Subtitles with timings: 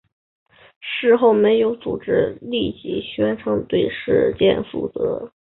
[0.79, 5.31] 事后没有组织立即宣称对事件负责。